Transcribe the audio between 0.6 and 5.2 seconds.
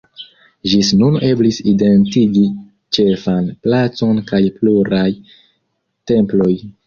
Ĝis nun eblis identigi ĉefan placon kaj pluraj